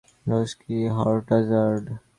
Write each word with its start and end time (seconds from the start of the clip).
Roxie 0.29 0.77
Hart 0.95 1.27
Azad. 1.37 1.83